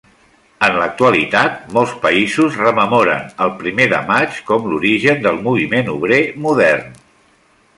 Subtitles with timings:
[0.67, 6.91] En l'actualitat, molts països rememoren el Primer de Maig com l'origen del moviment obrer modern.